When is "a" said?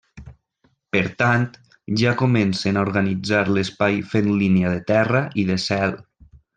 2.81-2.87